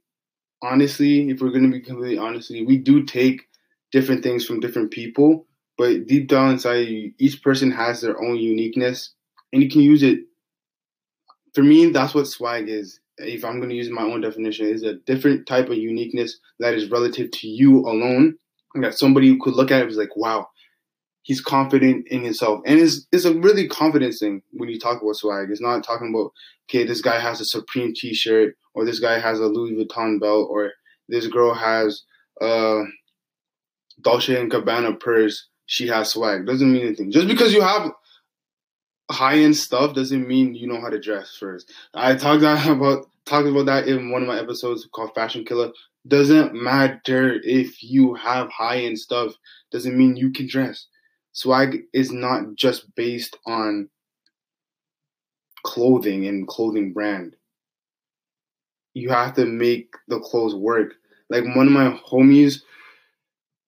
honestly, 0.63 1.31
if 1.31 1.41
we're 1.41 1.51
gonna 1.51 1.69
be 1.71 1.81
completely 1.81 2.19
honestly, 2.19 2.65
we 2.65 2.79
do 2.79 3.05
take 3.05 3.43
different 3.93 4.23
things 4.23 4.45
from 4.45 4.61
different 4.61 4.91
people, 4.91 5.47
but 5.79 6.07
deep 6.07 6.29
down 6.29 6.53
inside 6.53 6.89
you, 6.89 7.13
each 7.19 7.43
person 7.43 7.71
has 7.71 8.01
their 8.01 8.21
own 8.23 8.37
uniqueness 8.37 9.13
and 9.53 9.63
you 9.63 9.69
can 9.69 9.81
use 9.81 10.03
it. 10.03 10.21
For 11.55 11.63
me, 11.63 11.87
that's 11.87 12.15
what 12.15 12.27
swag 12.27 12.69
is. 12.69 13.01
If 13.19 13.45
I'm 13.45 13.61
gonna 13.61 13.75
use 13.75 13.89
my 13.91 14.03
own 14.03 14.21
definition, 14.21 14.67
is 14.67 14.83
a 14.83 14.95
different 14.95 15.47
type 15.47 15.69
of 15.69 15.77
uniqueness 15.77 16.39
that 16.61 16.75
is 16.75 16.91
relative 16.91 17.31
to 17.31 17.49
you 17.49 17.81
alone. 17.81 18.37
That 18.75 18.99
somebody 18.99 19.39
could 19.41 19.55
look 19.55 19.71
at 19.71 19.81
it 19.81 19.87
was 19.87 19.97
like, 19.97 20.17
wow, 20.17 20.49
he's 21.23 21.41
confident 21.41 22.07
in 22.09 22.23
himself. 22.23 22.61
And 22.67 22.79
it's, 22.79 23.07
it's 23.11 23.25
a 23.25 23.35
really 23.35 23.67
confidence 23.69 24.21
thing 24.21 24.43
when 24.53 24.69
you 24.69 24.79
talk 24.79 25.01
about 25.01 25.17
swag. 25.17 25.51
It's 25.51 25.63
not 25.63 25.83
talking 25.83 26.11
about, 26.15 26.33
okay, 26.69 26.85
this 26.85 27.01
guy 27.01 27.19
has 27.19 27.41
a 27.41 27.45
Supreme 27.47 27.95
t 27.95 28.15
shirt, 28.15 28.55
or 28.75 28.85
this 28.85 29.01
guy 29.01 29.19
has 29.19 29.41
a 29.41 29.47
Louis 29.47 29.73
Vuitton 29.73 30.21
belt, 30.21 30.49
or 30.51 30.73
this 31.09 31.27
girl 31.27 31.55
has 31.55 32.03
a 32.41 32.83
Dolce 34.01 34.41
and 34.41 34.51
Gabbana 34.51 35.01
purse. 35.01 35.49
She 35.67 35.87
has 35.89 36.13
swag. 36.13 36.47
Doesn't 36.47 36.73
mean 36.73 36.87
anything. 36.87 37.11
Just 37.11 37.29
because 37.29 37.53
you 37.53 37.61
have 37.61 37.91
high 39.11 39.39
end 39.39 39.57
stuff 39.57 39.95
doesn't 39.95 40.27
mean 40.27 40.55
you 40.55 40.67
know 40.67 40.81
how 40.81 40.89
to 40.89 41.01
dress 41.01 41.37
first. 41.39 41.73
I 41.95 42.15
talked 42.15 42.43
about 42.69 43.09
talked 43.25 43.49
about 43.49 43.67
that 43.67 43.89
in 43.89 44.11
one 44.11 44.23
of 44.23 44.29
my 44.29 44.39
episodes 44.39 44.89
called 44.93 45.15
Fashion 45.15 45.45
Killer. 45.45 45.73
Doesn't 46.07 46.55
matter 46.55 47.41
if 47.43 47.83
you 47.83 48.15
have 48.15 48.49
high 48.51 48.79
end 48.79 48.99
stuff, 48.99 49.35
doesn't 49.73 49.99
mean 49.99 50.17
you 50.17 50.31
can 50.31 50.47
dress 50.47 50.87
swag 51.37 51.83
is 51.93 52.11
not 52.11 52.55
just 52.55 52.93
based 52.95 53.37
on 53.47 53.91
clothing 55.65 56.27
and 56.27 56.49
clothing 56.49 56.95
brand. 56.95 57.37
You 58.95 59.11
have 59.11 59.35
to 59.35 59.45
make 59.45 59.95
the 60.09 60.19
clothes 60.19 60.55
work. 60.55 60.95
Like 61.29 61.45
one 61.55 61.67
of 61.67 61.73
my 61.73 62.01
homies, 62.09 62.63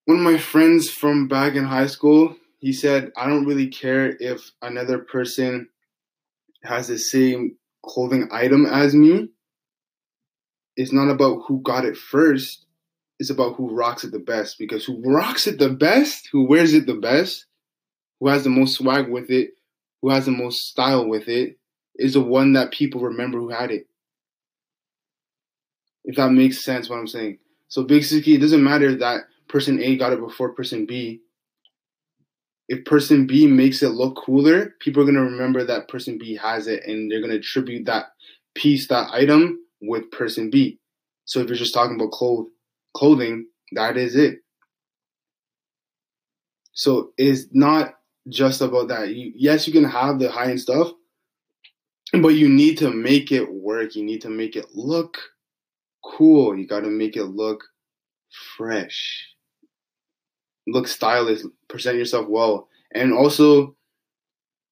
one 0.08 0.16
of 0.16 0.22
my 0.22 0.38
friends 0.38 0.88
from 0.88 1.28
back 1.28 1.54
in 1.54 1.64
high 1.64 1.86
school, 1.86 2.34
he 2.60 2.72
said, 2.72 3.12
I 3.14 3.28
don't 3.28 3.44
really 3.44 3.66
care 3.66 4.16
if 4.18 4.52
another 4.62 5.00
person 5.00 5.68
has 6.64 6.88
the 6.88 6.98
same 6.98 7.58
clothing 7.84 8.26
item 8.32 8.64
as 8.64 8.94
me. 8.94 9.28
It's 10.76 10.94
not 10.94 11.10
about 11.10 11.42
who 11.46 11.60
got 11.60 11.84
it 11.84 11.94
first. 11.94 12.64
It's 13.18 13.28
about 13.28 13.56
who 13.56 13.68
rocks 13.68 14.02
it 14.02 14.12
the 14.12 14.18
best 14.18 14.56
because 14.58 14.86
who 14.86 14.98
rocks 15.04 15.46
it 15.46 15.58
the 15.58 15.68
best, 15.68 16.30
who 16.32 16.48
wears 16.48 16.72
it 16.72 16.86
the 16.86 16.94
best, 16.94 17.44
who 18.18 18.28
has 18.28 18.44
the 18.44 18.50
most 18.50 18.76
swag 18.76 19.10
with 19.10 19.28
it, 19.28 19.50
who 20.00 20.08
has 20.08 20.24
the 20.24 20.32
most 20.32 20.56
style 20.68 21.06
with 21.06 21.28
it, 21.28 21.58
is 21.96 22.14
the 22.14 22.22
one 22.22 22.54
that 22.54 22.72
people 22.72 23.02
remember 23.02 23.38
who 23.38 23.50
had 23.50 23.70
it. 23.70 23.86
If 26.02 26.16
that 26.16 26.32
makes 26.32 26.64
sense, 26.64 26.88
what 26.88 26.98
I'm 26.98 27.06
saying. 27.06 27.40
So 27.68 27.84
basically, 27.84 28.36
it 28.36 28.40
doesn't 28.40 28.64
matter 28.64 28.94
that 28.94 29.24
person 29.48 29.82
A 29.82 29.96
got 29.96 30.12
it 30.12 30.20
before 30.20 30.54
person 30.54 30.86
B. 30.86 31.20
If 32.68 32.84
person 32.84 33.26
B 33.26 33.46
makes 33.46 33.82
it 33.82 33.90
look 33.90 34.16
cooler, 34.16 34.74
people 34.80 35.02
are 35.02 35.06
to 35.14 35.22
remember 35.22 35.64
that 35.64 35.88
person 35.88 36.18
B 36.18 36.36
has 36.36 36.66
it 36.66 36.84
and 36.86 37.10
they're 37.10 37.20
to 37.30 37.38
attribute 37.38 37.86
that 37.86 38.06
piece, 38.54 38.88
that 38.88 39.08
item 39.12 39.60
with 39.80 40.10
person 40.10 40.50
B. 40.50 40.78
So 41.24 41.40
if 41.40 41.48
you're 41.48 41.56
just 41.56 41.74
talking 41.74 41.96
about 41.96 42.10
clothes, 42.10 42.48
clothing, 42.94 43.46
that 43.72 43.96
is 43.96 44.16
it. 44.16 44.40
So 46.72 47.12
it's 47.16 47.46
not 47.52 47.94
just 48.28 48.60
about 48.60 48.88
that. 48.88 49.08
You, 49.08 49.32
yes, 49.34 49.66
you 49.66 49.72
can 49.72 49.84
have 49.84 50.18
the 50.18 50.30
high 50.30 50.50
end 50.50 50.60
stuff, 50.60 50.92
but 52.12 52.28
you 52.28 52.48
need 52.48 52.78
to 52.78 52.90
make 52.90 53.32
it 53.32 53.52
work. 53.52 53.96
You 53.96 54.04
need 54.04 54.22
to 54.22 54.30
make 54.30 54.56
it 54.56 54.66
look 54.74 55.18
cool. 56.04 56.56
You 56.56 56.66
got 56.66 56.80
to 56.80 56.88
make 56.90 57.16
it 57.16 57.24
look 57.24 57.64
fresh, 58.56 59.26
look 60.72 60.88
stylish, 60.88 61.40
present 61.68 61.98
yourself 61.98 62.26
well, 62.28 62.68
and 62.94 63.12
also 63.12 63.74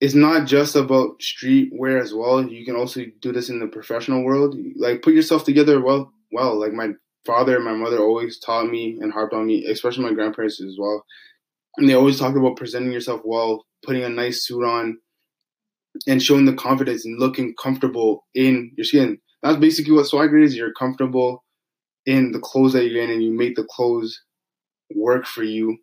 it's 0.01 0.15
not 0.15 0.47
just 0.47 0.77
about 0.77 1.19
streetwear 1.21 2.01
as 2.01 2.13
well. 2.13 2.47
You 2.47 2.65
can 2.65 2.77
also 2.77 3.05
do 3.21 3.33
this 3.33 3.49
in 3.49 3.61
the 3.61 3.67
professional 3.67 4.25
world. 4.25 4.55
Like 4.77 5.03
put 5.03 5.15
yourself 5.15 5.45
together 5.45 5.81
well. 5.81 6.13
Well, 6.33 6.59
like 6.61 6.73
my 6.73 6.91
father 7.25 7.57
and 7.57 7.65
my 7.65 7.73
mother 7.73 7.99
always 7.99 8.39
taught 8.39 8.71
me 8.71 8.99
and 9.01 9.13
harped 9.13 9.33
on 9.35 9.47
me, 9.47 9.65
especially 9.67 10.05
my 10.05 10.13
grandparents 10.13 10.61
as 10.61 10.77
well. 10.79 11.05
And 11.77 11.89
they 11.89 11.95
always 11.95 12.19
talked 12.19 12.37
about 12.37 12.57
presenting 12.57 12.93
yourself 12.93 13.23
well, 13.25 13.65
putting 13.85 14.05
a 14.05 14.09
nice 14.09 14.47
suit 14.47 14.65
on, 14.65 14.99
and 16.07 16.23
showing 16.23 16.45
the 16.45 16.55
confidence 16.55 17.05
and 17.05 17.19
looking 17.19 17.55
comfortable 17.61 18.25
in 18.35 18.73
your 18.77 18.85
skin. 18.85 19.19
That's 19.43 19.59
basically 19.59 19.93
what 19.93 20.07
swagger 20.07 20.39
is. 20.39 20.57
You're 20.57 20.73
comfortable 20.73 21.45
in 22.05 22.33
the 22.33 22.39
clothes 22.39 22.73
that 22.75 22.87
you're 22.87 23.03
in, 23.03 23.11
and 23.11 23.23
you 23.23 23.33
make 23.33 23.57
the 23.57 23.67
clothes 23.71 24.19
work 24.95 25.27
for 25.27 25.43
you. 25.43 25.79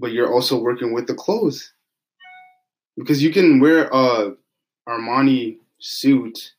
But 0.00 0.12
you're 0.12 0.32
also 0.32 0.58
working 0.58 0.92
with 0.92 1.06
the 1.06 1.14
clothes 1.14 1.72
because 2.96 3.22
you 3.22 3.32
can 3.32 3.60
wear 3.60 3.88
a 3.92 4.34
Armani 4.88 5.58
suit 5.78 6.54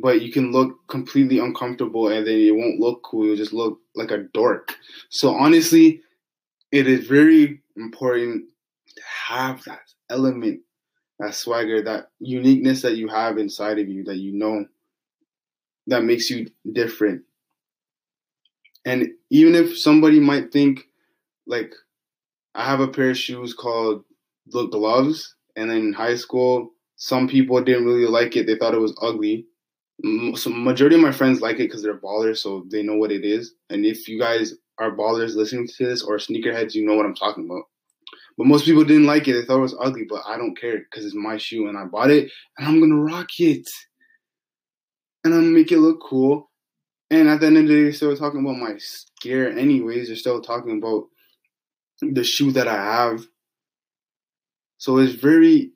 but 0.00 0.22
you 0.22 0.30
can 0.30 0.52
look 0.52 0.86
completely 0.88 1.38
uncomfortable 1.38 2.08
and 2.08 2.26
then 2.26 2.38
it 2.38 2.54
won't 2.54 2.78
look 2.78 3.02
cool. 3.02 3.26
You'll 3.26 3.36
just 3.36 3.52
look 3.52 3.80
like 3.94 4.10
a 4.10 4.18
dork. 4.18 4.76
So 5.08 5.34
honestly, 5.34 6.02
it 6.70 6.86
is 6.86 7.06
very 7.06 7.60
important 7.76 8.44
to 8.94 9.02
have 9.28 9.64
that 9.64 9.80
element, 10.08 10.60
that 11.18 11.34
swagger, 11.34 11.82
that 11.82 12.10
uniqueness 12.20 12.82
that 12.82 12.96
you 12.96 13.08
have 13.08 13.38
inside 13.38 13.78
of 13.78 13.88
you 13.88 14.04
that 14.04 14.18
you 14.18 14.32
know 14.32 14.66
that 15.88 16.04
makes 16.04 16.30
you 16.30 16.46
different. 16.72 17.22
And 18.84 19.08
even 19.28 19.54
if 19.54 19.76
somebody 19.78 20.20
might 20.20 20.52
think, 20.52 20.88
like, 21.50 21.72
I 22.54 22.64
have 22.64 22.80
a 22.80 22.88
pair 22.88 23.10
of 23.10 23.18
shoes 23.18 23.54
called 23.54 24.04
the 24.46 24.66
gloves, 24.66 25.34
and 25.56 25.70
in 25.70 25.92
high 25.92 26.16
school, 26.16 26.70
some 26.96 27.28
people 27.28 27.62
didn't 27.62 27.86
really 27.86 28.06
like 28.06 28.36
it. 28.36 28.46
They 28.46 28.56
thought 28.56 28.74
it 28.74 28.80
was 28.80 28.98
ugly 29.02 29.46
so 30.34 30.50
majority 30.50 30.96
of 30.96 31.02
my 31.02 31.12
friends 31.12 31.40
like 31.40 31.56
it 31.56 31.68
because 31.68 31.82
they're 31.82 31.98
ballers, 31.98 32.38
so 32.38 32.64
they 32.70 32.82
know 32.82 32.96
what 32.96 33.12
it 33.12 33.24
is. 33.24 33.54
And 33.68 33.84
if 33.84 34.08
you 34.08 34.18
guys 34.18 34.54
are 34.78 34.96
ballers 34.96 35.34
listening 35.34 35.66
to 35.66 35.84
this 35.84 36.02
or 36.02 36.16
sneakerheads, 36.16 36.74
you 36.74 36.86
know 36.86 36.94
what 36.94 37.06
I'm 37.06 37.14
talking 37.14 37.44
about. 37.44 37.64
But 38.38 38.46
most 38.46 38.64
people 38.64 38.84
didn't 38.84 39.06
like 39.06 39.28
it; 39.28 39.34
they 39.34 39.44
thought 39.44 39.58
it 39.58 39.62
was 39.62 39.76
ugly. 39.80 40.04
But 40.08 40.22
I 40.26 40.36
don't 40.38 40.58
care 40.58 40.78
because 40.78 41.04
it's 41.04 41.14
my 41.14 41.36
shoe 41.36 41.68
and 41.68 41.76
I 41.76 41.84
bought 41.84 42.10
it, 42.10 42.30
and 42.58 42.66
I'm 42.66 42.80
gonna 42.80 43.02
rock 43.02 43.28
it, 43.38 43.68
and 45.24 45.34
I'm 45.34 45.40
gonna 45.40 45.52
make 45.52 45.72
it 45.72 45.80
look 45.80 46.00
cool. 46.02 46.50
And 47.10 47.28
at 47.28 47.40
the 47.40 47.46
end 47.48 47.58
of 47.58 47.66
the 47.66 47.74
day, 47.74 47.82
they're 47.82 47.92
still 47.92 48.16
talking 48.16 48.40
about 48.40 48.56
my 48.56 48.78
gear, 49.20 49.50
anyways. 49.50 50.06
They're 50.06 50.16
still 50.16 50.40
talking 50.40 50.78
about 50.78 51.08
the 52.00 52.24
shoe 52.24 52.52
that 52.52 52.68
I 52.68 52.74
have. 52.74 53.26
So 54.78 54.98
it's 54.98 55.14
very 55.14 55.72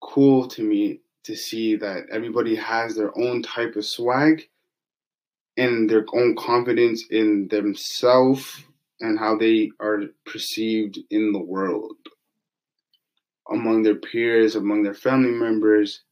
cool 0.00 0.48
to 0.48 0.62
me 0.62 1.00
to 1.24 1.36
see 1.36 1.76
that 1.76 2.06
everybody 2.10 2.56
has 2.56 2.96
their 2.96 3.16
own 3.16 3.42
type 3.42 3.76
of 3.76 3.84
swag 3.84 4.48
and 5.56 5.88
their 5.90 6.04
own 6.12 6.36
confidence 6.36 7.04
in 7.10 7.48
themselves 7.48 8.64
and 9.00 9.18
how 9.18 9.36
they 9.36 9.70
are 9.80 10.04
perceived 10.24 10.98
in 11.10 11.32
the 11.32 11.42
world 11.42 11.96
among 13.50 13.82
their 13.82 13.94
peers, 13.94 14.56
among 14.56 14.82
their 14.82 14.94
family 14.94 15.30
members. 15.30 16.02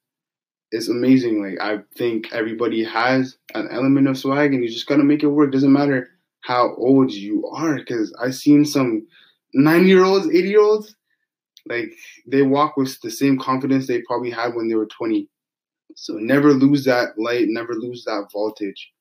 It's 0.73 0.89
amazing. 0.89 1.43
Like 1.43 1.61
I 1.61 1.83
think 1.97 2.33
everybody 2.33 2.85
has 2.85 3.39
an 3.55 3.69
element 3.71 4.09
of 4.09 4.19
swag, 4.19 4.53
and 4.53 4.63
you 4.63 4.71
just 4.71 4.87
gotta 4.87 5.05
make 5.05 5.23
it 5.23 5.29
work. 5.29 5.53
Doesn't 5.53 5.73
matter 5.73 6.11
how 6.41 6.75
old 6.77 7.13
you 7.13 7.47
are, 7.49 7.77
because 7.77 8.15
I've 8.21 8.35
seen 8.35 8.65
some 8.65 9.07
nine 9.57 9.87
year 9.87 10.05
olds, 10.05 10.27
eighty 10.29 10.49
year 10.49 10.63
olds 10.63 10.95
like 11.69 11.93
they 12.27 12.43
walk 12.43 12.77
with 12.77 13.01
the 13.01 13.11
same 13.11 13.39
confidence 13.39 13.87
they 13.87 14.03
probably 14.03 14.31
had 14.31 14.55
when 14.55 14.69
they 14.69 14.75
were 14.75 14.87
20. 14.87 15.29
So 15.95 16.15
never 16.15 16.53
lose 16.53 16.85
that 16.85 17.19
light, 17.19 17.47
never 17.49 17.75
lose 17.75 18.05
that 18.05 18.29
voltage. 18.33 18.93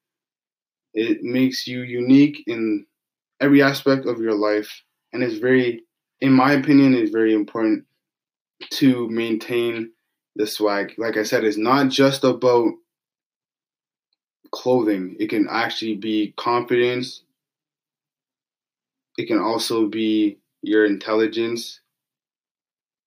It 0.94 1.24
makes 1.24 1.68
you 1.68 1.82
unique 1.82 2.44
in 2.48 2.86
every 3.42 3.62
aspect 3.62 4.06
of 4.06 4.20
your 4.20 4.34
life 4.34 4.72
and 5.12 5.22
it's 5.22 5.38
very 5.38 5.84
in 6.22 6.32
my 6.32 6.54
opinion 6.54 6.94
it's 6.94 7.12
very 7.12 7.34
important 7.34 7.84
to 8.72 9.10
maintain 9.10 9.92
the 10.38 10.48
swag. 10.48 10.94
Like 10.98 11.18
I 11.18 11.24
said, 11.24 11.44
it's 11.44 11.58
not 11.58 11.90
just 11.90 12.24
about 12.24 12.72
clothing. 14.52 15.18
It 15.20 15.30
can 15.30 15.48
actually 15.50 15.96
be 15.96 16.34
confidence. 16.38 17.24
It 19.18 19.28
can 19.28 19.40
also 19.40 19.88
be 19.88 20.38
your 20.66 20.86
intelligence 20.86 21.80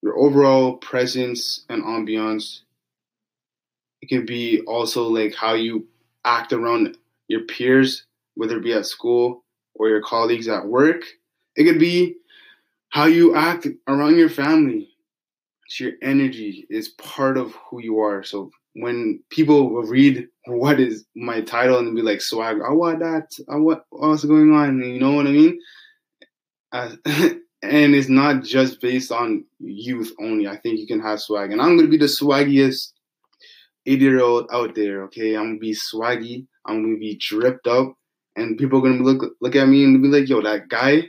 your 0.02 0.16
overall 0.18 0.76
presence 0.76 1.64
and 1.68 1.82
ambiance. 1.82 2.60
It 4.00 4.08
can 4.08 4.26
be 4.26 4.60
also 4.66 5.08
like 5.08 5.34
how 5.34 5.54
you 5.54 5.88
act 6.24 6.52
around 6.52 6.96
your 7.26 7.42
peers, 7.42 8.06
whether 8.34 8.58
it 8.58 8.64
be 8.64 8.72
at 8.72 8.86
school 8.86 9.44
or 9.74 9.88
your 9.88 10.02
colleagues 10.02 10.48
at 10.48 10.66
work. 10.66 11.02
It 11.56 11.64
could 11.64 11.80
be 11.80 12.16
how 12.90 13.06
you 13.06 13.34
act 13.34 13.66
around 13.88 14.16
your 14.16 14.28
family. 14.28 14.88
So 15.68 15.84
your 15.84 15.94
energy 16.00 16.66
is 16.70 16.90
part 16.90 17.36
of 17.36 17.54
who 17.54 17.82
you 17.82 17.98
are. 17.98 18.22
So 18.22 18.50
when 18.74 19.20
people 19.30 19.70
will 19.70 19.82
read 19.82 20.28
what 20.46 20.78
is 20.80 21.04
my 21.14 21.40
title 21.40 21.78
and 21.78 21.94
be 21.94 22.02
like 22.02 22.22
swag, 22.22 22.58
I 22.64 22.72
want 22.72 23.00
that, 23.00 23.30
I 23.50 23.56
what 23.56 23.84
what's 23.90 24.24
going 24.24 24.54
on, 24.54 24.80
you 24.80 25.00
know 25.00 25.12
what 25.12 25.26
I 25.26 25.30
mean? 25.30 25.58
Uh, 26.72 26.90
and 27.62 27.94
it's 27.94 28.08
not 28.08 28.44
just 28.44 28.80
based 28.80 29.10
on 29.10 29.44
youth 29.58 30.12
only. 30.20 30.46
I 30.46 30.56
think 30.56 30.78
you 30.78 30.86
can 30.86 31.00
have 31.00 31.20
swag, 31.20 31.52
and 31.52 31.60
I'm 31.60 31.76
gonna 31.76 31.88
be 31.88 31.96
the 31.96 32.06
swaggiest 32.06 32.92
80 33.86 34.04
year 34.04 34.20
old 34.20 34.48
out 34.52 34.74
there. 34.74 35.04
Okay, 35.04 35.36
I'm 35.36 35.44
gonna 35.44 35.58
be 35.58 35.74
swaggy. 35.74 36.46
I'm 36.66 36.82
gonna 36.82 36.98
be 36.98 37.16
dripped 37.20 37.66
up, 37.66 37.94
and 38.36 38.58
people 38.58 38.78
are 38.78 38.82
gonna 38.82 39.02
look 39.02 39.34
look 39.40 39.56
at 39.56 39.68
me 39.68 39.84
and 39.84 40.00
be 40.02 40.08
like, 40.08 40.28
"Yo, 40.28 40.40
that 40.42 40.68
guy, 40.68 41.08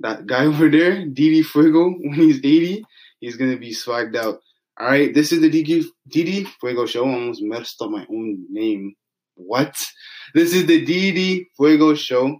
that 0.00 0.26
guy 0.26 0.46
over 0.52 0.68
there, 0.68 1.06
Didi 1.06 1.42
Fuego, 1.42 1.90
when 1.90 2.14
he's 2.14 2.38
80, 2.38 2.84
he's 3.20 3.36
gonna 3.36 3.56
be 3.56 3.70
swagged 3.70 4.16
out." 4.16 4.40
All 4.80 4.86
right, 4.86 5.12
this 5.12 5.32
is 5.32 5.40
the 5.40 5.50
Didi 5.50 6.44
Fuego 6.60 6.86
show. 6.86 7.04
I 7.04 7.12
almost 7.12 7.42
messed 7.42 7.82
up 7.82 7.90
my 7.90 8.06
own 8.08 8.46
name. 8.48 8.94
What? 9.34 9.74
This 10.34 10.54
is 10.54 10.66
the 10.66 10.84
Didi 10.84 11.48
Fuego 11.56 11.94
show. 11.94 12.38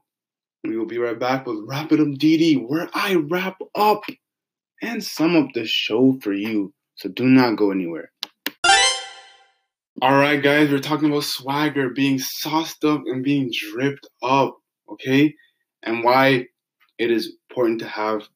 We 0.68 0.76
will 0.76 0.84
be 0.84 0.98
right 0.98 1.18
back 1.18 1.46
with 1.46 1.64
Wrap 1.66 1.92
It 1.92 2.00
Up 2.00 2.08
DD, 2.08 2.68
where 2.68 2.90
I 2.92 3.14
wrap 3.14 3.56
up 3.74 4.02
and 4.82 5.02
sum 5.02 5.34
up 5.34 5.48
the 5.54 5.64
show 5.64 6.18
for 6.20 6.34
you. 6.34 6.74
So 6.96 7.08
do 7.08 7.24
not 7.24 7.56
go 7.56 7.70
anywhere. 7.70 8.10
All 10.02 10.18
right, 10.18 10.42
guys, 10.42 10.70
we're 10.70 10.80
talking 10.80 11.08
about 11.08 11.24
swagger, 11.24 11.88
being 11.88 12.18
sauced 12.18 12.84
up 12.84 13.00
and 13.06 13.24
being 13.24 13.50
dripped 13.50 14.06
up, 14.22 14.58
okay? 14.90 15.34
And 15.84 16.04
why 16.04 16.48
it 16.98 17.10
is 17.10 17.32
important 17.48 17.80
to 17.80 17.88
have 17.88 18.28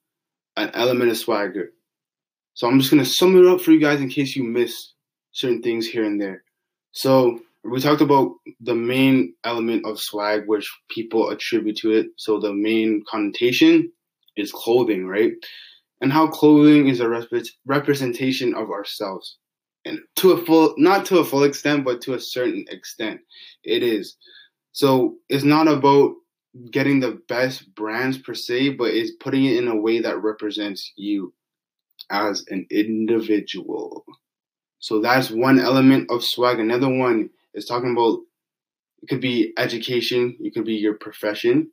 an 0.57 0.71
element 0.73 1.11
of 1.11 1.19
swagger. 1.19 1.75
So 2.55 2.67
I'm 2.67 2.79
just 2.79 2.91
gonna 2.91 3.05
sum 3.05 3.37
it 3.37 3.47
up 3.47 3.61
for 3.61 3.73
you 3.73 3.79
guys 3.79 4.01
in 4.01 4.09
case 4.09 4.35
you 4.35 4.45
miss 4.45 4.95
certain 5.33 5.61
things 5.61 5.87
here 5.87 6.05
and 6.05 6.19
there. 6.19 6.45
So 6.93 7.43
we 7.65 7.81
talked 7.81 8.03
about 8.03 8.33
the 8.61 8.75
main 8.75 9.35
element 9.45 9.87
of 9.87 10.01
swag 10.01 10.43
which 10.47 10.71
people 10.91 11.31
attribute 11.31 11.77
to 11.77 11.91
it 11.93 12.07
so 12.17 12.41
the 12.41 12.53
main 12.53 13.03
connotation 13.09 13.91
is 14.37 14.53
clothing 14.53 15.07
right 15.07 15.33
and 16.01 16.13
how 16.13 16.27
clothing 16.27 16.89
is 16.89 17.01
a 17.01 17.09
rep- 17.09 17.29
representation 17.67 18.55
of 18.55 18.71
ourselves 18.71 19.39
and 19.85 19.99
to 20.17 20.33
a 20.33 20.45
full 20.45 20.75
not 20.79 21.05
to 21.07 21.19
a 21.19 21.25
full 21.25 21.45
extent 21.45 21.85
but 21.85 22.01
to 22.01 22.15
a 22.15 22.21
certain 22.21 22.65
extent 22.71 23.21
it 23.65 23.83
is 23.83 24.17
So 24.73 25.17
it's 25.29 25.45
not 25.45 25.69
about 25.69 26.15
getting 26.71 27.01
the 27.01 27.21
best 27.29 27.75
brands 27.75 28.19
per 28.19 28.35
se, 28.35 28.71
but 28.71 28.93
it's 28.93 29.13
putting 29.21 29.45
it 29.45 29.57
in 29.57 29.69
a 29.69 29.77
way 29.77 30.01
that 30.01 30.23
represents 30.23 30.93
you 30.97 31.35
as 32.11 32.45
an 32.49 32.67
individual. 32.71 34.05
So 34.79 35.01
that's 35.01 35.31
one 35.31 35.61
element 35.61 36.11
of 36.11 36.25
swag. 36.25 36.59
Another 36.59 36.89
one 36.89 37.31
is 37.55 37.67
talking 37.67 37.93
about 37.93 38.21
it 39.03 39.09
could 39.09 39.21
be 39.21 39.53
education, 39.59 40.37
it 40.41 40.55
could 40.55 40.65
be 40.65 40.75
your 40.75 40.95
profession. 40.95 41.71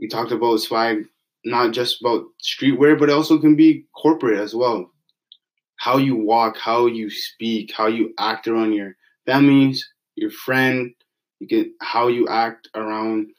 We 0.00 0.08
talked 0.08 0.32
about 0.32 0.60
swag 0.60 1.06
not 1.44 1.72
just 1.72 2.00
about 2.00 2.24
streetwear, 2.42 2.98
but 2.98 3.10
also 3.10 3.38
can 3.38 3.56
be 3.56 3.86
corporate 3.96 4.38
as 4.38 4.54
well. 4.54 4.90
How 5.76 5.96
you 5.96 6.14
walk, 6.16 6.56
how 6.56 6.86
you 6.86 7.10
speak, 7.10 7.72
how 7.76 7.88
you 7.88 8.14
act 8.18 8.46
around 8.46 8.72
your 8.72 8.96
families, 9.26 9.88
your 10.14 10.30
friend, 10.30 10.94
you 11.40 11.48
get 11.48 11.68
how 11.80 12.06
you 12.08 12.28
act 12.28 12.68
around 12.74 13.32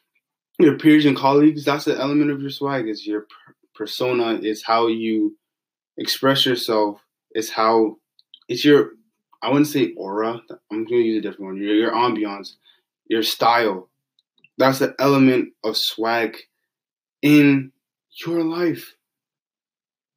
your 0.60 0.78
peers 0.78 1.06
and 1.06 1.16
colleagues. 1.16 1.64
That's 1.64 1.86
the 1.86 1.98
element 1.98 2.32
of 2.32 2.42
your 2.42 2.50
swag. 2.50 2.90
Is 2.90 3.08
your 3.08 3.28
persona. 3.74 4.34
Is 4.36 4.64
how 4.64 4.88
you 4.88 5.38
express 5.98 6.46
yourself. 6.46 7.00
Is 7.34 7.50
how 7.50 7.98
it's 8.50 8.66
your. 8.66 8.92
I 9.44 9.50
wouldn't 9.50 9.68
say 9.68 9.94
aura. 9.98 10.42
I'm 10.72 10.86
gonna 10.86 11.02
use 11.02 11.20
a 11.20 11.22
different 11.22 11.52
one. 11.52 11.58
Your, 11.58 11.76
your 11.76 11.92
ambiance, 11.92 12.56
your 13.08 13.24
style. 13.24 13.90
That's 14.58 14.80
the 14.80 14.96
element 15.00 15.50
of 15.64 15.76
swag 15.76 16.38
in 17.22 17.72
your 18.26 18.44
life. 18.44 18.96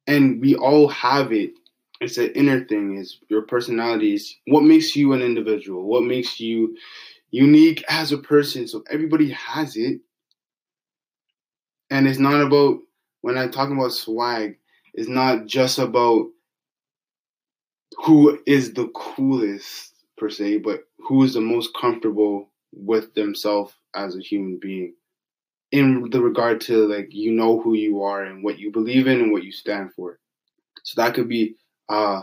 And 0.07 0.39
we 0.39 0.55
all 0.55 0.87
have 0.87 1.33
it. 1.33 1.51
It's 1.99 2.17
an 2.17 2.31
inner 2.35 2.63
thing, 2.63 2.95
is 2.95 3.19
your 3.27 3.41
personality 3.41 4.13
is 4.13 4.35
what 4.45 4.63
makes 4.63 4.95
you 4.95 5.13
an 5.13 5.21
individual, 5.21 5.83
what 5.83 6.03
makes 6.03 6.39
you 6.39 6.77
unique 7.31 7.83
as 7.89 8.11
a 8.13 8.17
person. 8.17 8.67
So 8.67 8.83
everybody 8.89 9.31
has 9.31 9.75
it. 9.75 9.99
And 11.89 12.07
it's 12.07 12.19
not 12.19 12.39
about 12.39 12.79
when 13.21 13.37
I'm 13.37 13.51
talking 13.51 13.75
about 13.75 13.91
swag, 13.91 14.57
it's 14.93 15.09
not 15.09 15.47
just 15.47 15.79
about 15.79 16.27
who 17.97 18.39
is 18.45 18.73
the 18.73 18.87
coolest 18.89 19.93
per 20.17 20.29
se, 20.29 20.59
but 20.59 20.83
who 20.99 21.23
is 21.23 21.33
the 21.33 21.41
most 21.41 21.71
comfortable 21.79 22.49
with 22.73 23.13
themselves 23.13 23.73
as 23.95 24.15
a 24.15 24.19
human 24.19 24.57
being 24.57 24.93
in 25.71 26.09
the 26.11 26.21
regard 26.21 26.61
to 26.61 26.87
like 26.87 27.13
you 27.13 27.31
know 27.31 27.59
who 27.59 27.73
you 27.73 28.01
are 28.01 28.23
and 28.23 28.43
what 28.43 28.57
you 28.59 28.71
believe 28.71 29.07
in 29.07 29.19
and 29.19 29.31
what 29.31 29.43
you 29.43 29.51
stand 29.51 29.93
for. 29.93 30.19
So 30.83 31.01
that 31.01 31.13
could 31.13 31.27
be 31.27 31.55
uh, 31.89 32.21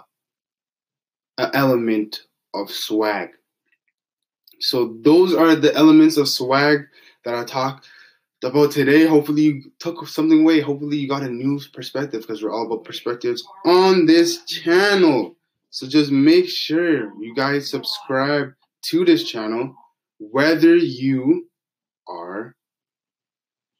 an 1.38 1.50
element 1.52 2.23
of 2.54 2.71
swag. 2.71 3.31
So 4.61 4.97
those 5.02 5.35
are 5.35 5.54
the 5.54 5.75
elements 5.75 6.16
of 6.16 6.28
swag 6.28 6.87
that 7.25 7.35
I 7.35 7.45
talked 7.45 7.88
about 8.43 8.71
today. 8.71 9.07
Hopefully 9.07 9.43
you 9.43 9.73
took 9.78 10.07
something 10.07 10.40
away. 10.40 10.61
Hopefully 10.61 10.97
you 10.97 11.09
got 11.09 11.23
a 11.23 11.28
new 11.28 11.61
perspective 11.73 12.23
because 12.23 12.43
we're 12.43 12.52
all 12.52 12.66
about 12.66 12.85
perspectives 12.85 13.45
on 13.66 14.07
this 14.07 14.45
channel. 14.45 15.34
So 15.75 15.88
just 15.88 16.12
make 16.12 16.49
sure 16.49 17.12
you 17.21 17.35
guys 17.35 17.69
subscribe 17.69 18.52
to 18.90 19.04
this 19.04 19.25
channel, 19.25 19.75
whether 20.21 20.76
you 20.76 21.49
are 22.07 22.54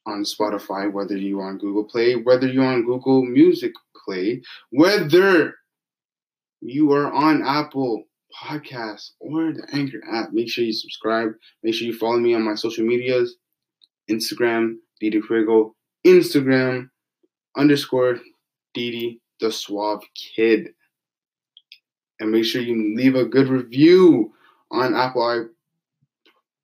on 0.05 0.25
Spotify, 0.25 0.91
whether 0.91 1.15
you're 1.15 1.45
on 1.45 1.57
Google 1.57 1.85
Play, 1.85 2.17
whether 2.17 2.47
you're 2.47 2.65
on 2.65 2.85
Google 2.85 3.23
Music 3.23 3.71
Play, 4.03 4.41
whether 4.71 5.53
you 6.59 6.91
are 6.91 7.09
on 7.13 7.41
Apple 7.47 8.03
Podcasts 8.43 9.11
or 9.21 9.53
the 9.53 9.65
Anchor 9.71 10.01
app. 10.11 10.33
Make 10.33 10.49
sure 10.49 10.65
you 10.65 10.73
subscribe. 10.73 11.29
Make 11.63 11.75
sure 11.75 11.87
you 11.87 11.97
follow 11.97 12.19
me 12.19 12.35
on 12.35 12.41
my 12.41 12.55
social 12.55 12.85
medias 12.85 13.37
Instagram, 14.11 14.79
Didi 14.99 15.21
Fuego, 15.21 15.73
Instagram 16.05 16.89
underscore 17.55 18.19
Didi 18.73 19.21
the 19.39 19.49
Suave 19.49 20.03
Kid. 20.13 20.73
And 22.19 22.31
make 22.31 22.45
sure 22.45 22.61
you 22.61 22.95
leave 22.95 23.15
a 23.15 23.25
good 23.25 23.49
review 23.49 24.33
on 24.71 24.95
Apple 24.95 25.49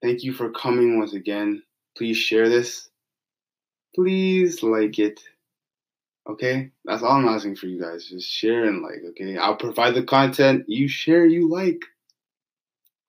Thank 0.02 0.22
you 0.24 0.32
for 0.32 0.50
coming 0.50 0.98
once 0.98 1.14
again. 1.14 1.62
Please 1.96 2.16
share 2.16 2.48
this. 2.48 2.88
Please 3.94 4.62
like 4.62 4.98
it. 4.98 5.20
Okay? 6.28 6.70
That's 6.84 7.02
all 7.02 7.12
I'm 7.12 7.28
asking 7.28 7.56
for 7.56 7.66
you 7.66 7.80
guys. 7.80 8.06
Just 8.06 8.30
share 8.30 8.64
and 8.64 8.82
like, 8.82 9.02
okay? 9.10 9.36
I'll 9.36 9.56
provide 9.56 9.94
the 9.94 10.02
content. 10.02 10.64
You 10.68 10.88
share, 10.88 11.26
you 11.26 11.48
like. 11.48 11.80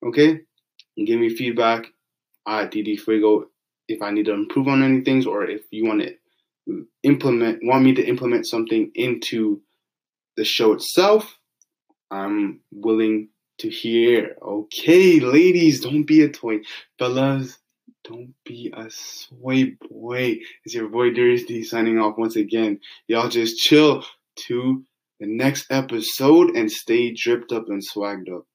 Okay? 0.06 0.42
And 0.98 1.08
give 1.08 1.20
me 1.20 1.30
feedback 1.30 1.88
at 2.48 2.72
DD 2.72 3.00
Fuego 3.00 3.48
if 3.88 4.02
I 4.02 4.12
need 4.12 4.26
to 4.26 4.34
improve 4.34 4.68
on 4.68 4.84
any 4.84 5.02
things 5.02 5.26
or 5.26 5.46
if 5.46 5.62
you 5.72 5.86
want 5.86 6.02
to 6.02 6.14
implement, 7.04 7.60
want 7.64 7.84
me 7.84 7.94
to 7.94 8.04
implement 8.06 8.48
something 8.48 8.92
into 8.96 9.62
the 10.36 10.46
show 10.46 10.74
itself. 10.74 11.38
I'm 12.12 12.62
willing 12.72 13.30
to 13.60 13.70
hear. 13.70 14.36
Okay, 14.42 15.20
ladies, 15.20 15.82
don't 15.82 16.04
be 16.04 16.22
a 16.22 16.30
toy. 16.30 16.60
Fellas, 17.00 17.58
don't 18.04 18.34
be 18.46 18.74
a 18.76 18.90
soy 18.90 19.76
boy. 19.90 20.40
It's 20.64 20.76
your 20.76 20.90
boy 20.90 21.12
Darius 21.12 21.46
D 21.46 21.64
signing 21.64 22.00
off 22.00 22.18
once 22.18 22.36
again. 22.36 22.80
Y'all 23.08 23.30
just 23.30 23.58
chill 23.58 24.06
to 24.48 24.84
the 25.20 25.28
next 25.28 25.66
episode 25.72 26.56
and 26.56 26.72
stay 26.72 27.14
dripped 27.14 27.52
up 27.52 27.68
and 27.68 27.82
swagged 27.82 28.32
up. 28.34 28.46